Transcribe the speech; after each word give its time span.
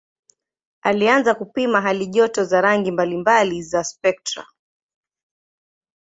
Alianza 0.81 1.35
kupima 1.35 1.81
halijoto 1.81 2.43
za 2.43 2.61
rangi 2.61 2.91
mbalimbali 2.91 3.63
za 3.63 3.83
spektra. 3.83 4.45